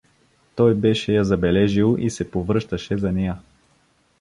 Той 0.55 0.75
беше 0.75 1.13
я 1.13 1.25
забележил 1.25 1.95
и 1.99 2.09
се 2.09 2.31
повръщаше 2.31 2.97
за 2.97 3.11
нея. 3.11 3.37